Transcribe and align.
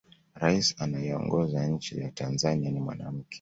rais 0.35 0.75
anayeongoza 0.77 1.67
nchi 1.67 1.99
ya 1.99 2.11
tanzania 2.11 2.71
ni 2.71 2.79
mwanamke 2.79 3.29